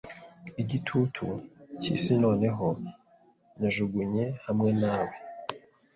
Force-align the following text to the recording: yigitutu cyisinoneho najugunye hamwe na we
yigitutu 0.55 1.27
cyisinoneho 1.81 2.67
najugunye 3.59 4.25
hamwe 4.45 4.69
na 4.81 4.93
we 5.05 5.13